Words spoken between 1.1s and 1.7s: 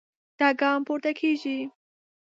کېږي.